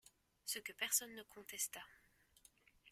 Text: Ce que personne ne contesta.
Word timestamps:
Ce 0.45 0.57
que 0.57 0.71
personne 0.71 1.13
ne 1.15 1.21
contesta. 1.21 1.81